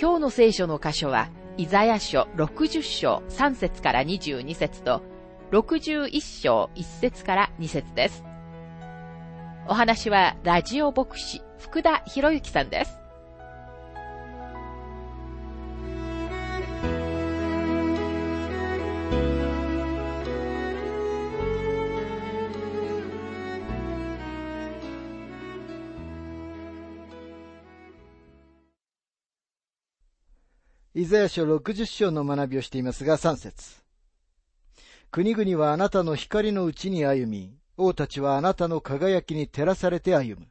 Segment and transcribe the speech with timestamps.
[0.00, 5.02] 今日の聖書の箇所は、イザヤ書60章3節から22節と、
[5.50, 8.22] 61章1節から2節です。
[9.66, 12.97] お話は、ラジオ牧師、福田博之さんです。
[30.98, 33.84] イザヤ書60章の学びをしていますが3節
[35.12, 40.48] 国々はあなたの光のうちに歩み、王たちはあなたの輝きに照らされて歩む。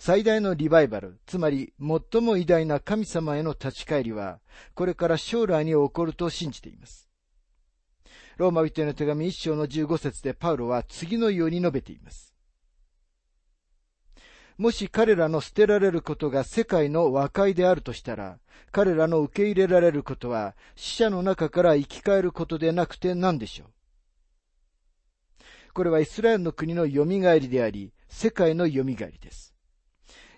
[0.00, 4.40] 最大のリバイバル、つまり最も偉大な神様への立ち返りは、
[4.74, 7.08] これから将来に起こると信じています。
[8.38, 12.33] ローマ人への手紙一章の15節でパウロは次のように述べています。
[14.56, 18.38] もし彼らの捨てられることが世界の和解であるとしたら、
[18.70, 23.68] 彼らの受け入れられることは死者の中から生き返ることでなくて何でしょう？
[25.74, 29.54] これはイスラエルの国の蘇りであり、世界の蘇りです。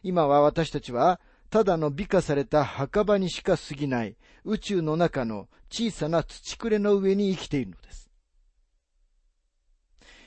[0.02, 1.20] 今は私たちは、
[1.50, 8.10] ただの美化された墓場にしか過ぎない宇宙の中の小さな土くれの上に生きているのです。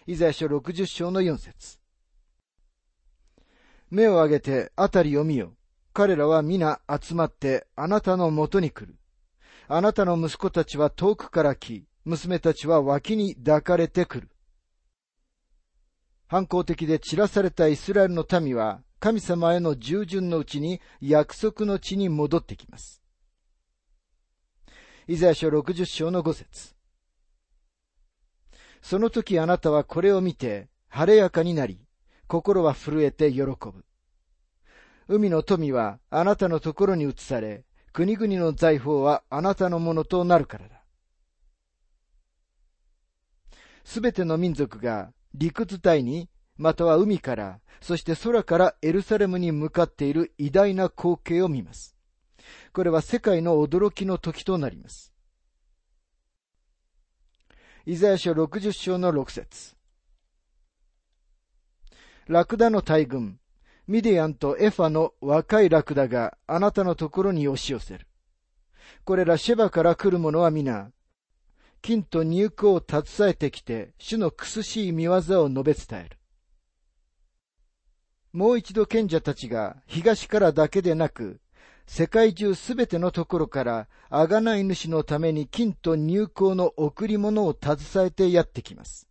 [0.06, 1.79] イザヤ書60章の4節
[3.90, 5.56] 目を上げて辺りを見よ。
[5.94, 8.96] 彼らは皆集まってあなたのもとに来る。
[9.68, 14.30] あなたの息子たちは遠くから来、娘たちは脇に抱かれてくる。
[16.28, 23.02] 反抗的で散らされたイスラエルの民は、神様への従順のうちに約束の地に戻ってきます。
[25.08, 26.76] イザヤ書60章の5節
[28.82, 31.80] その時あなたはこれを見て、晴れやかになり、
[32.30, 33.84] 心は震えて喜ぶ。
[35.08, 40.84] 海の富はあなたのところに移され、国々の財宝はあなたのものとなるからだ。
[43.84, 51.96] すべての民族が陸伝いに、または海から、そして空からエルサレムに向かっている偉大な光景を見ます。
[52.74, 55.12] これは世界の驚きの時となります。
[57.88, 59.79] イザヤ書60章の6節
[62.30, 63.40] ラクダの大群、
[63.88, 68.06] ミディアンとエファの若いラクダがあなたのところに押し寄せる。
[69.04, 70.92] これらシェバから来る者は皆、
[71.82, 76.20] 金と入句を携えてきて、主の苦しい見業を述べ伝える。
[78.32, 81.42] もう一度賢者たちが東からだけでなく、
[81.88, 89.09] 世界中すべてのところから、あがない主のために金と入香の贈り物を携えてやってきます。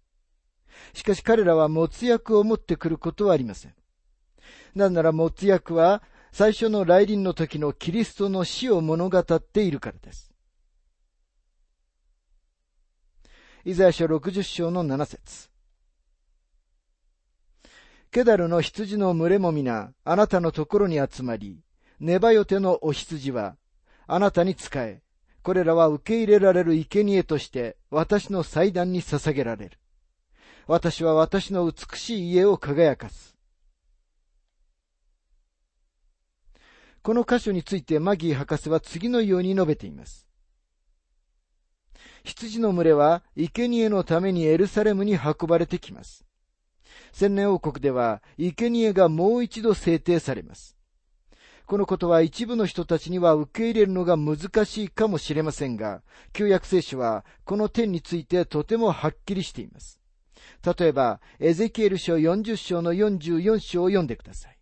[0.93, 3.75] しかし彼らは没薬を持ってくることはありません。
[4.75, 6.03] なんなら没薬は
[6.33, 10.33] 最初の来臨の時のキリストの死を物語っているからです。
[13.65, 15.51] イザヤ書60章の7節
[18.11, 21.61] ケダルの羊の群れも皆、あなたのところに集まり、
[22.01, 23.57] ネバヨテのお羊は、
[24.07, 25.03] あなたに仕え、
[25.43, 29.79] これらは受け入れられる生贄として私の祭壇に捧げられる。
[30.69, 33.35] 私は私の美しい家を輝かす。
[37.03, 40.29] この箇所についてマギー博士は次のように述べています。
[42.23, 46.27] 羊の群れは生贄のためにエルサレムに運ばれてきます。
[47.13, 50.77] 千年王国では生贄がもう一度制定されます。
[51.65, 56.03] このことは一部の人たちには受け入れるのが難しいかもしれませんが、
[56.35, 59.99] 旧約聖書はこの点についてとてもはっきりしています。
[60.65, 64.59] 例えば、エゼキエル書40章の44章を読んでください。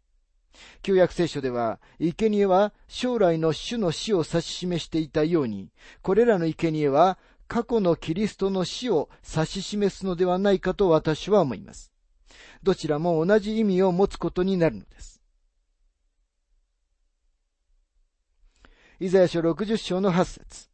[0.82, 5.70] 旧約聖書では、生贄は将来の主の死を指し示していたように、
[6.02, 7.18] これらの生贄は
[7.48, 11.92] 過去のキリストの死を指し示すのではないかと私は思います。
[12.62, 15.22] どちらも同じ意味を持つことになるのです。
[18.98, 20.68] イザヤ書60章の8節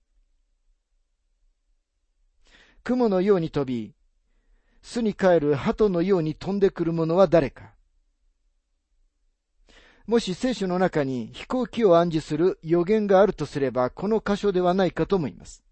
[2.84, 3.94] 雲のように飛び、
[4.82, 7.72] 巣に帰る鳩のように飛んでくるものは誰か
[10.06, 15.62] もし聖書の中に飛行機を暗示する予言があるとすれば、この箇所ではないかと思います。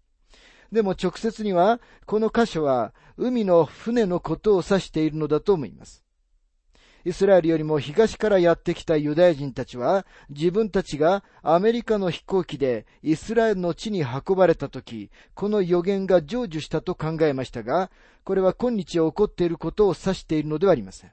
[0.71, 6.03] でも直接には、この箇所は海の船のことを指しているのだと思います。
[7.03, 17.89] イスラエルよりも東からやってきたユダヤ人たちは、自分たちがアメリカの飛行機でイスラエルの地に運ばれたとき、この予言が成就したと考えましたが、
[18.23, 21.11] これは今日起こっていることを指しているのではありません。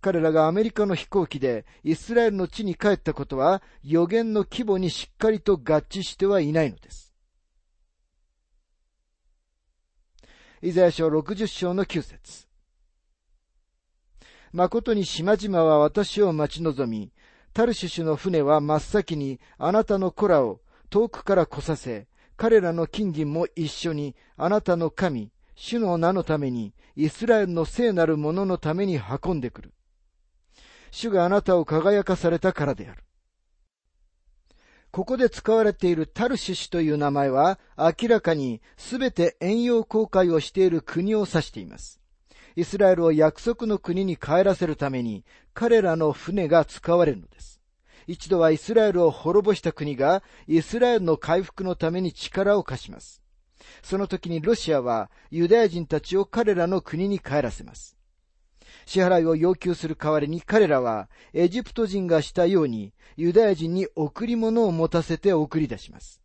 [0.00, 7.12] 彼らがアメリカの飛行機でイスラエルの地に帰ったことは予言の規模にしっかりと合致してはいないのです。
[10.62, 12.47] イザヤ書60章の9節
[14.52, 17.12] 誠に島々は私を待ち望み、
[17.52, 20.60] タルシュシュの船は真っ先にあなたの子らを
[20.90, 22.06] 遠くから来させ、
[22.36, 29.72] 彼らの金銀も一緒にあなたの神、主の名のために、イスラエルの聖なる者のために運んでくる。
[30.90, 33.02] 主があなたを輝かされたからである。
[34.90, 41.97] ここで使われているタルシュシという名前は明らかにすべて遠洋航海をしている国を指しています。
[42.58, 45.24] イスラエルを約束の国に帰らせるために
[45.54, 47.60] 彼らの船が使われるのです。
[48.08, 53.22] 一度はイスラエルを滅ぼした国がイスラエルの回復のために力を貸します。
[53.84, 57.96] その時にロシアはユダヤ人たちを彼らの国に帰らせます。
[58.86, 66.20] 支払いを要求する代わりに彼らはエジプト人がしたようにユダヤ人に贈り物を持たせて送り出します。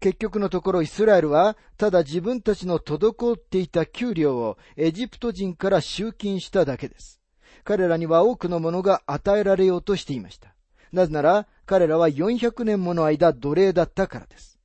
[0.00, 7.20] 結局のところイスラエルはただ自分たちの滞っていた給料をエジプト人から集金しただけです。
[7.64, 10.54] 彼らには多くのものが与えられようとしていました。
[10.92, 14.58] なぜなら彼らは400年もの間奴隷だったからです。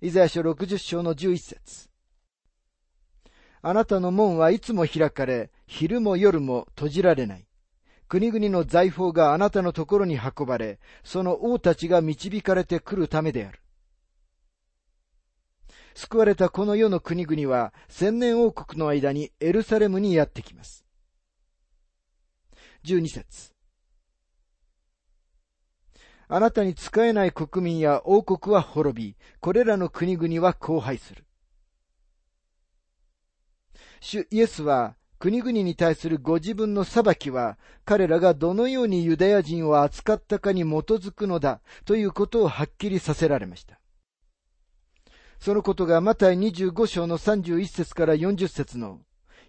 [0.00, 1.88] イザヤ書60章の11節
[3.60, 7.47] あなたの門はいつも開かれ、昼も夜も閉じられない。
[8.08, 13.60] 国々の財宝があなたのところに運ばれ、その王たちが導かれてくるためである。
[15.94, 20.86] 救われたこの世の国々は千年王国の間にエルサレムにやってきます。
[22.82, 23.52] 十二節
[26.28, 31.24] あなたに仕えない国民や王国は滅び、これらの国々は荒廃する。
[34.00, 43.80] 主イエスは国々に対するご自分の裁きは、彼らがどのようにユダヤ人を扱ったかに基づくのだ、ということをはっきりさせられました。
[45.40, 49.00] そのことがマタイ25章の31節から40節の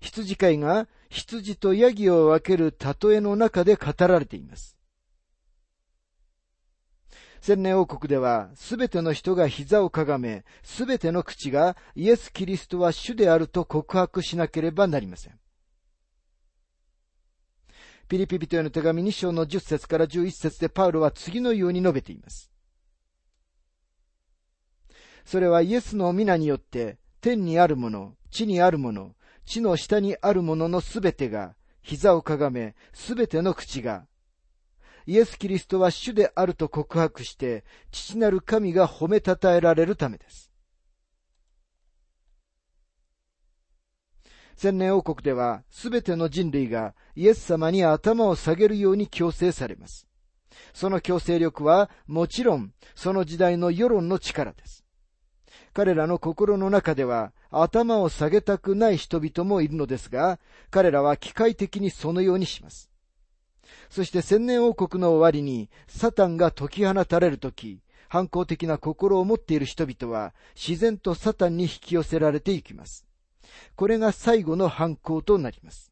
[0.02, 4.78] 羊飼いが羊とヤギを分ける例えの中で語られています。
[7.42, 15.40] 千年王国では、すべての人が膝をかがめ、すべての口がイエス・キリストは主であると告白しなければなりません。
[18.10, 22.52] ピリピ人への手紙2章の10節から11節でパウロは次のように述べています。
[25.26, 29.16] それはイエスの皆によって、天にあるもの、地にあるもの、
[29.46, 34.08] 地の下にあるもののすべてが、膝をかがめ、すべての口が、
[35.06, 40.49] イエス・キリストは主であると告白して、父なる神が褒めたたえられるためです。
[44.60, 50.06] 千年王国では、すべての人類がイエス様に頭を下げるように強制されます。
[50.74, 54.84] その強制力は、もちろん、その時代の世論の力です。
[55.72, 60.40] 彼らの心の中では、頭を下げたくない人々もいるのですが、
[60.72, 62.92] 彼らは機械的にそのようにします。
[63.90, 73.09] そして千年王国の終わりに、サタンが解き放たれるとき、反抗的な心を持っている人々は、自然とサタンに引き寄せられていきます。
[73.76, 75.92] これが最後の犯行となります。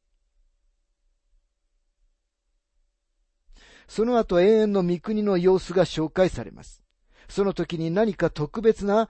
[3.88, 6.84] その後永遠の御国の様子が紹介されます。
[7.30, 9.10] その時に何か特別な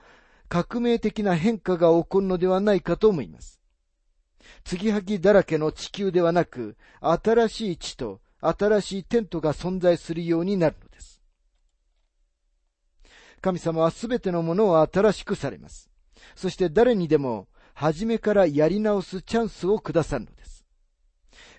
[0.49, 3.59] 革命的な変化が起こるのではないかと思います。
[4.63, 11.21] 継ぎはぎだらけの地球ではなく、新しい地と新しいテントが存在するようになるのです。
[13.41, 15.89] 神様はすべてのものを新しくされます。
[16.35, 17.47] そして誰にでも
[17.79, 20.65] 初めからやり直すチャンスをくださるのです。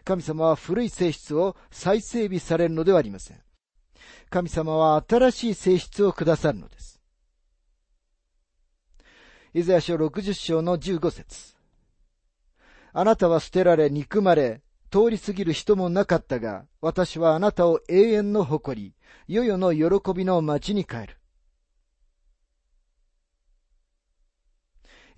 [0.03, 3.41] 神様は古い性質を再整備されるのではありません。
[4.29, 7.01] 神様は新しい性質をくださるのです。
[9.55, 11.55] イザヤ書60章の15節
[12.93, 14.61] あなたは捨てられ憎まれ、
[14.91, 18.95] 通り過ぎる人もなかったが、私はあなたを永遠の誇り、
[19.29, 21.18] 世々の喜びの町に帰る。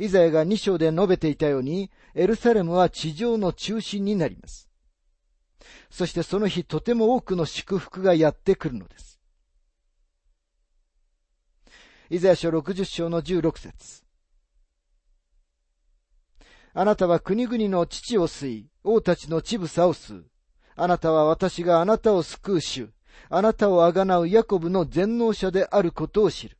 [0.01, 4.71] イザヤが2章で述べていたように、エルサレムは地上の中心になります。
[5.91, 9.21] そしてその日とても多くの祝福がやってくるのです。
[12.09, 14.03] イザヤ書60章の16節
[16.73, 20.25] あなたは国々の父を吸い、王たちの乳房を吸う。
[20.77, 22.89] あなたは私があなたを救う主、
[23.29, 26.57] あなたをあがなうヤコブの全能者であることを知る。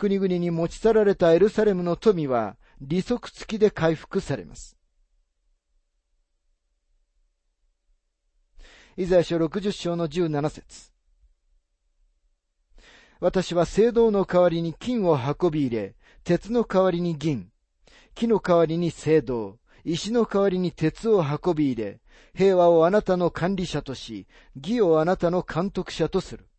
[0.00, 4.78] 国々に持ち去られたエルサレムの富は利息付きで回復されます。
[8.96, 10.90] イザヤ書60章の17節
[13.20, 17.50] 私は聖堂の代わりに金を運び入れ、鉄の代わりに銀、
[18.14, 22.00] 木の代わりに聖堂、石の代わりに鉄を運び入れ、
[22.34, 24.26] 平和をあなたの管理者とし、
[24.56, 26.49] 義をあなたの監督者とする。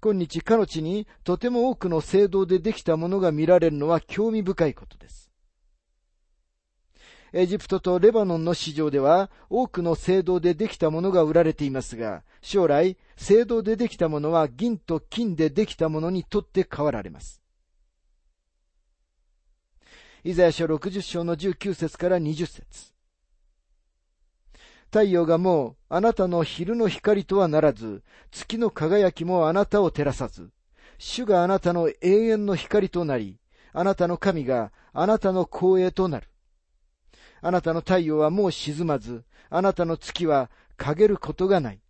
[0.00, 5.30] 今日、かの地にとても多くの聖堂でできたものが見られるのは興味深いことです。
[7.32, 17.42] エジプトとレバノンの市場では多くの聖堂でできたものが売られていますが、将来、聖堂でできたものは銀と金でできたものにとって変わられます。
[20.24, 22.95] イザヤ書60章の19節から20節
[24.96, 30.48] 太陽がもうあなたの昼の光とはならず、月の輝きもあなたを照らさず、
[30.96, 33.38] 主があなたの永遠の光となり、
[33.74, 36.28] あなたの神があなたの光栄となる。
[37.42, 41.80] あなたの太陽はもう沈まず、あなたの月は陰ることがない。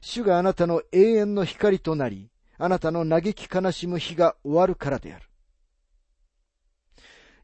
[0.00, 5.26] 主があなたの永遠の光となり、あなたの嘆き悲しむ日が終わるからである。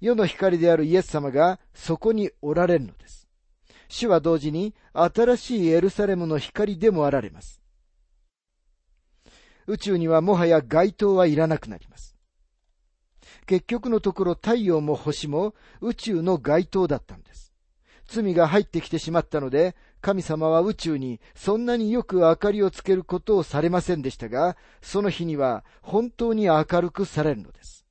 [0.01, 3.26] 世の光であるイエス様がそこにおられるのです。
[3.89, 7.61] 主は同時に新しいエルサレムの光でもあられます。
[9.67, 12.17] 宇宙にはもはや街灯はいらなくなります。
[13.47, 17.53] 結局のところ太陽も星も宇宙の街灯だったんです。
[18.07, 27.85] 罪が入ってきてしまったので、神様は宇宙にそんなによく明かりをつけることをされませんでしたが、その日には本当に明るくされるのです。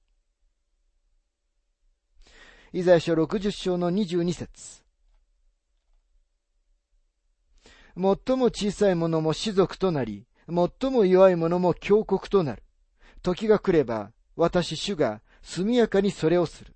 [2.71, 4.84] イザヤ書60章の22節
[7.95, 12.63] 最も小さい者も士族となり、最も弱い者も強国となる。
[13.21, 16.75] 時が来れば、私主が速やかにそれをする。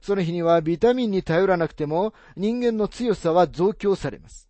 [0.00, 4.48] その日にはビタミンに頼らなくても人間の強さは増強されます。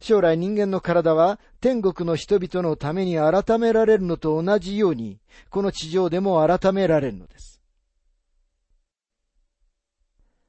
[0.00, 5.18] 将来人間の体は天国の人々のために改められるのと同じように、
[5.50, 7.57] この地上でも改められるのです。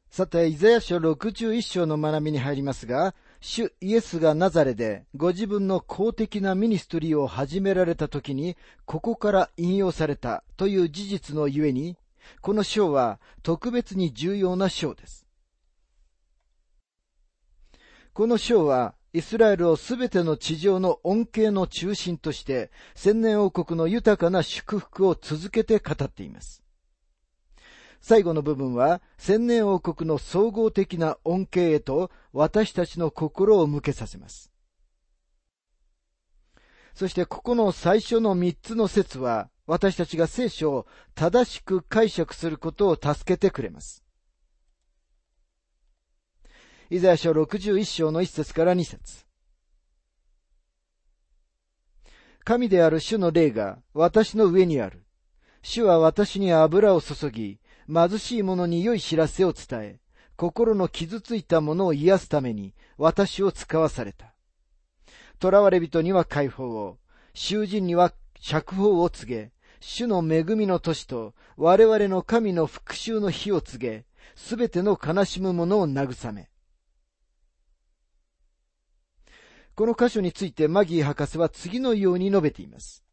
[0.09, 11.95] さて、イザヤ書61章の学びに入りますが、主イエスがナザレでご自分の公的なミニストリーを始められた時に、ここから引用されたという事実のゆえに、
[12.41, 15.27] この章は特別に重要な章です。
[18.13, 26.63] この章はイスラエルをすべての地上の恩恵の中心として、千年王国の豊かな祝福を続けて語っています。
[28.01, 34.51] 最後の部分は、千年王国の総合的な恩恵へと私たちの心を向けさせます。
[36.93, 44.03] そしてここの最初の三つの説は、私たちが聖書を正しく解釈することを助けてくれます。
[46.89, 49.25] イザヤ書61章の1節から2節
[52.43, 55.05] 神である主の霊が私の上にある。
[55.61, 57.59] 主は私に油を注ぎ、
[57.91, 59.99] 貧しい者に良い知らせを伝え、
[60.35, 64.35] 心の傷ついた者を癒すために私を使わされた。
[65.41, 66.99] 囚われ人には解放を、
[67.33, 74.05] 囚人には釈放を告げ、主の恵みの年と我々の神の復讐の日を告げ、
[74.35, 76.49] すべての悲しむ者を慰め、
[79.73, 83.03] この箇所についてマギー博士は次のように述べています。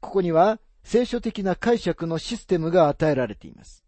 [0.00, 3.84] ここには聖書的な解釈のシステムが与えられています。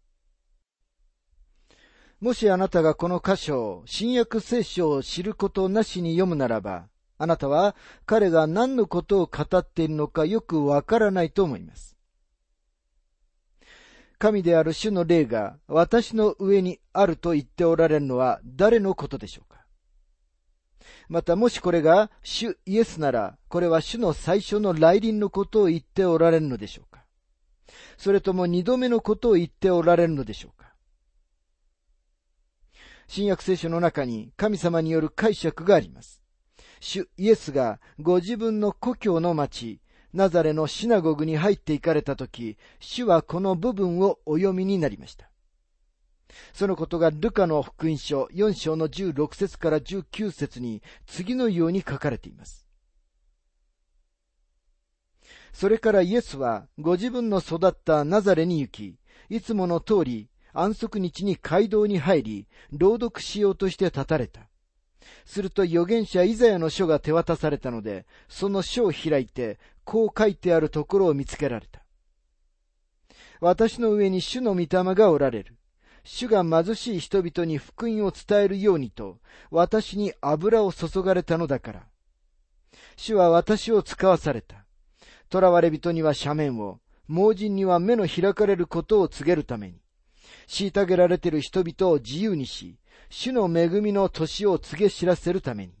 [2.19, 11.97] もしあなたがこの箇所を新約聖書を知ることなしに読むならば、あなたは彼が何のことを語っているのかよくわからないと思います。
[14.19, 19.61] 神である主の霊が私の上にあると言っておられるのは誰のことでしょうか
[21.09, 26.90] またもしこれが主イエスなら、これは主の最初の来臨のことを言っておられるのでしょうか
[27.97, 30.73] それとも二度目のことを言っておられるのでしょうか？
[33.07, 36.21] 新約聖書の中に神様による解釈があります。
[36.79, 39.81] 主イエスがご自分の故郷の町、
[40.13, 45.29] ナザレのシナゴグに入っていかれたとき、主はこの部分をお読みになりました。
[46.53, 52.65] そのことがルカの福音書4章の16節から19節に次のように書かれています。
[55.53, 58.97] それからイエスはご自分の育ったナザレに行き、
[59.29, 64.47] いつもの通り安息日に街道に入り、朗読しようとして立たれた。
[65.25, 71.81] すると預言者イザヤの書が手渡されたので、その書を開いて、こう書いてあるところを見つけられた。
[73.39, 75.57] 私の上に主の御霊がおられる。
[76.03, 81.87] 主が貧しい人々に福音を伝えるようにと、私に油を注がれたのだから。
[82.95, 84.60] 主は私を使わされた。
[85.31, 89.81] 囚われ人には斜面を、盲人には目の開かれることを告げるために、
[90.47, 92.77] 虐げられている人々を自由にし、
[93.09, 95.73] 主の恵みの年を告げ知らせるために。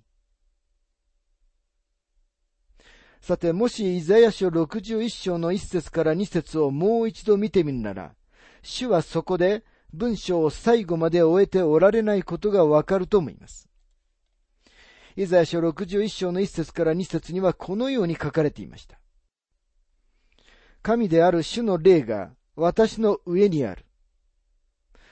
[3.21, 8.15] さて、もしイザヤ書61章の1節から2節をもう一度見てみるなら、
[8.63, 13.69] 主はそこで文章を最後まで終えておられないことがわかると思います。
[15.17, 19.00] イザヤ書61章の1節から2節にはこのように書かれていました。
[20.81, 23.85] 神である主の霊が私の上にある。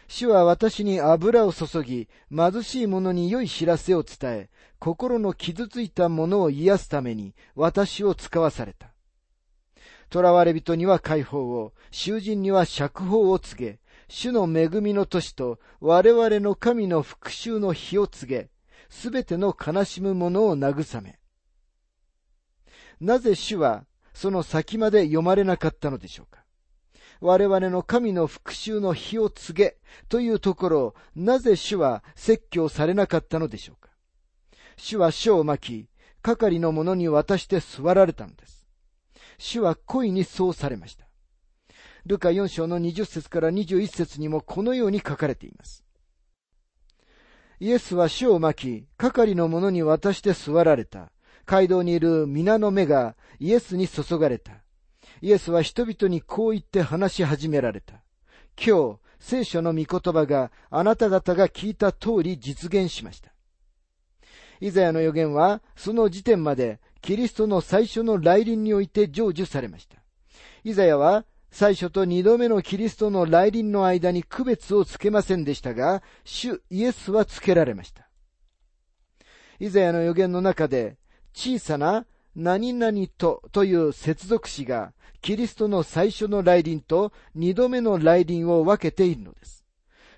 [0.08, 4.50] 主は私に油を注ぎ、貧しい者に良い知らせを伝え、
[4.80, 8.92] 心の傷ついた者を癒すために私を使わされた。
[10.12, 18.50] 囚われ人には解放を、囚人には釈放を告げ、主の恵みの年と我々の神の復讐の日を告げ、
[18.90, 21.20] すべての悲しむ者を慰め。
[23.00, 23.86] なぜ主は
[24.20, 26.44] その先まで読まれなかったのでしょうか
[27.22, 29.78] 我々の神の復讐の日を告げ
[30.10, 33.92] というところをなぜ主は説教されなかったのでしょうか
[34.76, 35.90] 主は書を巻き、
[36.22, 38.68] 係の者に渡して座られたのです。
[39.38, 41.06] 主は恋にそうされました。
[42.06, 45.86] ルカ4章の20節から21節にもこのように書かれています。
[47.62, 51.10] イエスは書を巻き、係の者に渡して座られた。
[51.50, 54.52] 街道にいる皆の目がイエスに注がれた。
[55.20, 58.04] イエスは人々にこう言って話し始められた。
[58.56, 63.34] 今日、聖書の御言葉があなた方が聞いた通り実現しました。
[64.62, 69.98] イザヤの予言は、その時点までキリストの最初の来臨において成就されました。
[70.64, 78.08] イザヤは、最初と二度目のキリストの来臨の間に区別をつけませんでしたが、主イエスはつけられました。
[79.60, 80.99] イザヤの予言の中で、
[81.34, 89.66] 小さな何々とという接続詞がキリストの最初の来臨と二度目の来臨を分けているのです。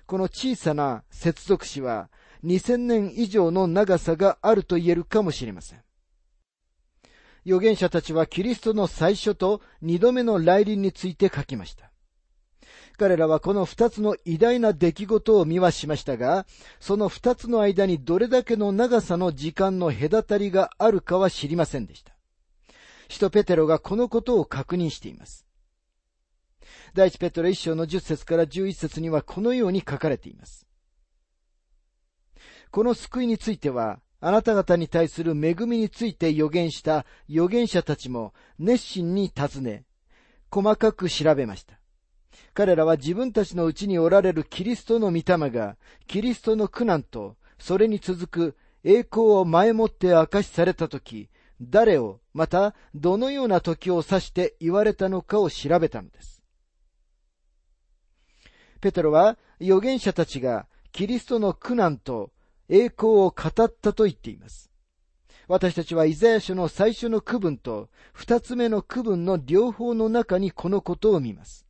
[0.06, 2.10] この小さな接続詞は
[2.44, 5.82] 2000年以上の長さがあると言えるかもしれません。
[7.44, 11.91] 預言者たちはキリストの最初と二度目の来臨について書きました。
[13.02, 16.46] 彼らはこの二つの偉大な出来事を見はしましたが、
[16.78, 22.14] その二つの間にどれだけの長さの時間の隔たりがあるかは知りませんでした。
[23.08, 25.48] 使徒ペテロがこのことを確認しています。
[26.94, 30.68] 第一ペテロ一章の10節から11節にはこのように書かれています。
[32.70, 39.86] この救いについては、あなた方に対する恵みについて予言した預言者たちも熱心に尋ね、
[40.52, 41.81] 細かく調べました。
[42.54, 51.28] 彼らは自分たちのうちにおられるキリストの御霊が、キリストの苦難と、それに続く栄光を前もって明かしされたとき、
[51.60, 56.42] 誰を、またどのような時を指して言われたのかを調べたのです。
[58.80, 62.32] ペテロは預言者たちがキリストの苦難と
[62.68, 64.70] 栄光を語ったと言っています。
[65.46, 71.66] 私たちはイザヤ書の最初の区分と二つ目の区分の両方の中にこのことを見ます。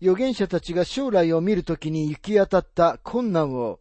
[0.00, 3.80] 預言者たちが将来を見るときに行き当たった困難を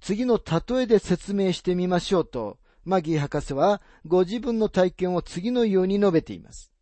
[0.00, 6.72] 次の例えで説明してみましょうとマギー博士はご自分の体験を次のように述べています。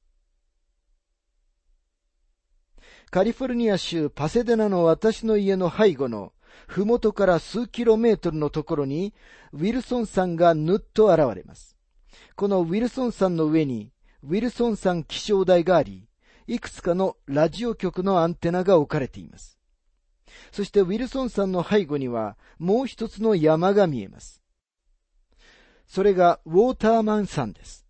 [3.11, 6.33] カリフォルニア州パセデナの私の家の背後の
[6.67, 9.15] ふもとから数キロメートルのところに
[9.53, 11.77] ウィルソン山がぬっと現れます。
[12.37, 13.93] このウィルソン山の上に
[14.23, 16.09] ウィルソン山気象台があり、
[16.47, 19.59] いくつかのラジオ局のアンテナが置かれています。
[20.53, 24.43] そしてウィルソン山の背後にはもう一つの山が見えます。
[25.87, 27.87] それがウォーターマン山です。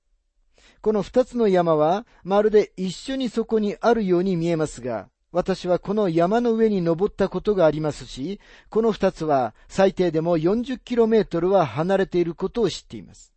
[0.80, 13.29] この二つの山はまるで一緒にそこにあるように見えますが、私はこの山の上に登ったことがありますし、この二つは最低でも 40km は離れていることを知っています。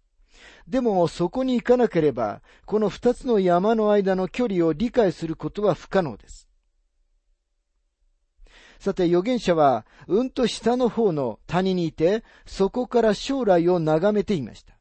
[0.67, 6.47] でもそこに行かなければ、この二つの山の間の距離を理解することは不可能です。
[8.79, 14.77] さて預言者は、うんと下の方の谷にいて、そこから将来を眺めていました。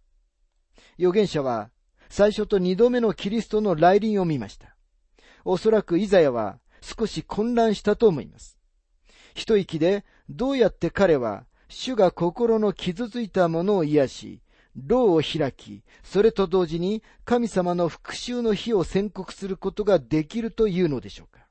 [0.99, 1.71] 預言者は、
[2.09, 4.77] 最初と二度目のキリストの来臨を見ました。
[5.45, 8.59] おそらくイザヤは少し混乱したと思います。
[9.35, 14.43] 一息で、どうやって彼は、主が心の傷ついたものを癒し、
[14.77, 21.47] 牢を開き、それと同時に神様の復讐の日を宣告することができるというのでしょうか。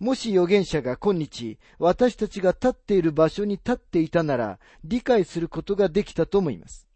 [0.00, 6.88] もし預言者が今日、私たちが立っている場所に立っていたなら、理解することができたと思います。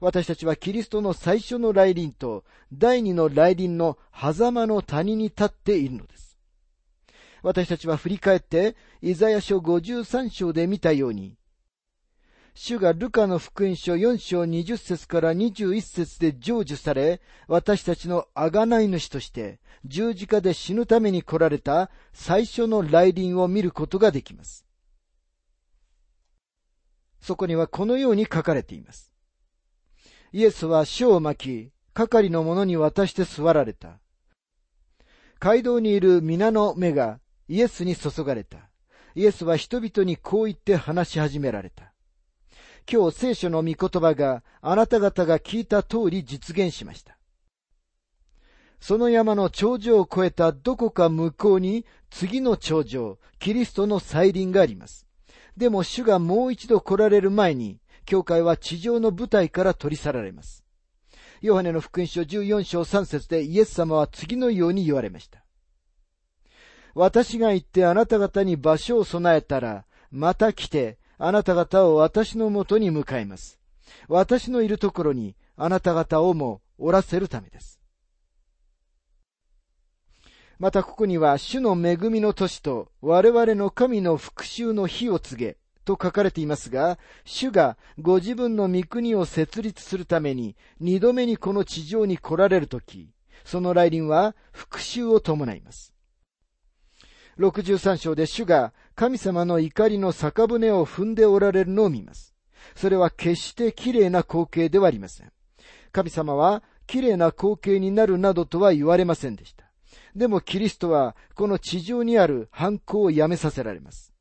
[0.00, 6.38] 私たちはキリストの最初の来臨と第二の来臨の狭間の谷に立っているのです。
[7.42, 11.36] 私たちは振り返って、イザヤ書53章で見たように、
[12.56, 24.64] 主がルカの福音書4章20節から21節で成就され、私たちの贖い主として十字架で死ぬために来られた最初の来臨を見ることができます。
[27.20, 29.12] そこにはこのように書かれています。
[30.32, 33.98] イエスは書を巻き、係の者に渡して座られた。
[35.40, 38.70] 街道にいる皆の目がイエスに注がれた。
[39.16, 41.93] イエスは人々にこう言って話し始められた。
[42.90, 47.16] 今日聖書の御言葉があなた方が聞いた通り実現しました。
[48.80, 55.06] その山の頂上を越えたどこか向こうに次の頂上、キリストの再臨があります。
[55.56, 60.64] でも主がもう一度来られる前に、教会は地上の舞台から取り去られます。
[61.40, 65.44] ヨハネの福音書14章3節でイエス様は次のように言われました。
[66.94, 73.58] 私が行ってあなた方に場所を備えたら、また来てあなた方を私のもとに迎えます。
[74.08, 77.80] 私のいるところにあなた方をもおらせるためです。
[80.58, 85.56] またここには主の恵みの年と我々の神の復讐の日を告げ
[85.86, 93.08] と書かれていますが、主がご自分の御国を設立するために二度目にこの地上に来られるとき、
[93.46, 95.94] その来臨は復讐を伴います。
[97.38, 102.34] 63章で主が神様の怒りの酒舟を踏んでおられるのを見ます。
[102.76, 105.32] それは決して綺麗な光景ではありません。
[105.90, 109.64] 神様は綺麗な光景になるなどとは言われませんでした。
[110.14, 114.12] でもキリストはこの地上にある反抗をやめさせられます。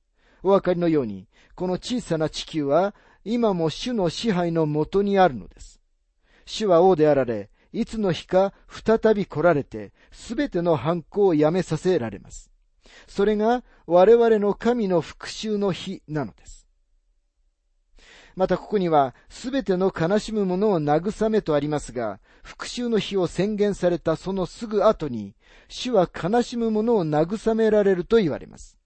[0.41, 5.79] お分かりのように、この小さな地球は今も主の支配のもとにあるのです。
[6.45, 12.52] 主は王であられ、いつの日か再び来られて、すべての反抗をやめさせられます。
[13.07, 16.67] それが我々の神の復讐の日なのです。
[18.35, 25.35] またここには、すべての悲しむ者を慰めとありますが、復讐の日を宣言されたそのすぐ後に、
[25.67, 28.79] 主は悲しむ者を慰められると言われます。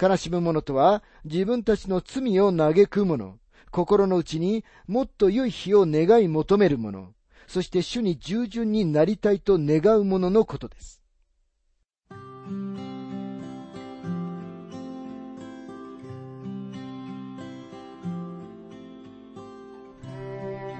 [0.00, 3.38] 悲しむ者とは、自分たちの罪を嘆く者、
[3.70, 7.12] 心の内にもっと良い日を願い求める者、
[7.46, 11.00] そして主に従順になりたいと願う者のことです。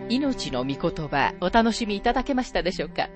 [0.08, 3.10] 命の御言葉お楽しみいただけましたでしょうか？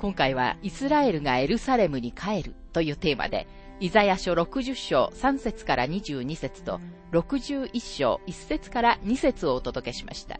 [0.00, 3.48] 今回はイスラエルがエルサレムに帰るというテーマで、
[3.80, 6.80] イザヤ書60章3節から22節と
[7.12, 10.38] 61章1節から2節をお届けしました。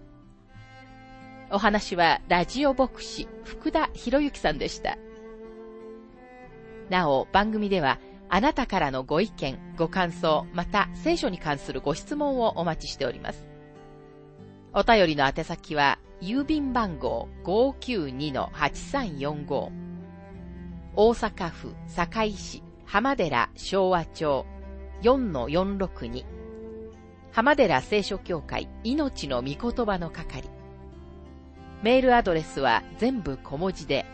[1.51, 4.97] お話はラジオ牧師福田博之さんでした。
[6.89, 13.50] なお番組ではあなたからのご意見、ご感想、また聖書に関するご質問をお待ちしております。
[14.73, 19.73] お便りの宛先は、郵便番号592-8345
[20.95, 24.47] 大阪府堺市浜寺昭和町
[25.03, 26.25] 4-462
[27.33, 30.49] 浜寺聖書協会命の御言葉の係。
[31.83, 34.07] メールアドレスは全部小文字で